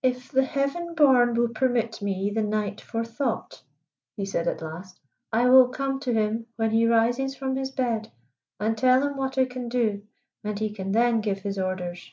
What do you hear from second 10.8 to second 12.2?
then give his orders."